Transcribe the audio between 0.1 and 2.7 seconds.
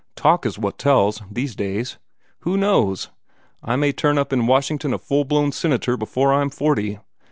Talk is what tells, these days. Who